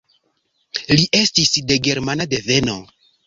Li 0.99 1.05
estis 1.19 1.53
de 1.73 1.79
germana 1.89 2.29
deveno. 2.35 2.79